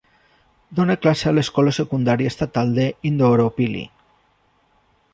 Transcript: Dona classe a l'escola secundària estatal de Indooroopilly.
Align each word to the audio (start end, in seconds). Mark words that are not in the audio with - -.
Dona 0.79 0.95
classe 1.03 1.27
a 1.31 1.33
l'escola 1.39 1.75
secundària 1.79 2.33
estatal 2.33 2.75
de 2.81 2.89
Indooroopilly. 3.13 3.89